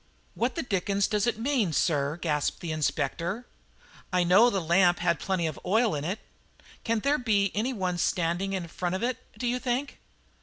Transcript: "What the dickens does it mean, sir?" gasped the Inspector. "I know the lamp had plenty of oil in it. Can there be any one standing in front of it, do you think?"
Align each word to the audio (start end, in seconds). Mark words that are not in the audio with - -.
"What 0.33 0.55
the 0.55 0.63
dickens 0.63 1.05
does 1.07 1.27
it 1.27 1.37
mean, 1.37 1.73
sir?" 1.73 2.17
gasped 2.17 2.61
the 2.61 2.71
Inspector. 2.71 3.45
"I 4.11 4.23
know 4.23 4.49
the 4.49 4.59
lamp 4.59 4.97
had 4.97 5.19
plenty 5.19 5.45
of 5.45 5.59
oil 5.63 5.93
in 5.93 6.03
it. 6.03 6.17
Can 6.83 7.01
there 7.01 7.19
be 7.19 7.51
any 7.53 7.71
one 7.71 7.99
standing 7.99 8.53
in 8.53 8.67
front 8.67 8.95
of 8.95 9.03
it, 9.03 9.19
do 9.37 9.45
you 9.45 9.59
think?" 9.59 9.99